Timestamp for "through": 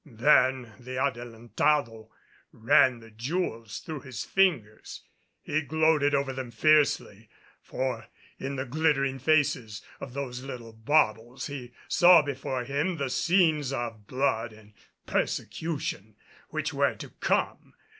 3.81-3.99